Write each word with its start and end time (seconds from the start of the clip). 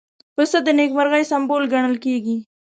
پسه 0.35 0.57
د 0.63 0.67
نېکمرغۍ 0.77 1.23
سمبول 1.31 1.63
ګڼل 1.73 1.95
کېږي. 2.05 2.37